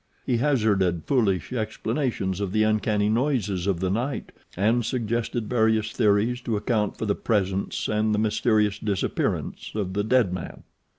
[0.25, 6.41] He hazarded foolish explanations of the uncanny noises of the night and suggested various theories
[6.41, 10.63] to account for the presence and the mysterious disappearance of the dead man.